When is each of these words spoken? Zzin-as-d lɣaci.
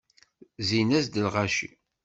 Zzin-as-d 0.63 1.15
lɣaci. 1.25 1.69